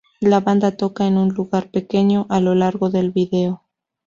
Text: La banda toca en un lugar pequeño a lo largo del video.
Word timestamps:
La 0.19 0.39
banda 0.39 0.75
toca 0.77 1.05
en 1.05 1.15
un 1.15 1.29
lugar 1.29 1.69
pequeño 1.69 2.25
a 2.31 2.39
lo 2.39 2.55
largo 2.55 2.89
del 2.89 3.11
video. 3.11 3.61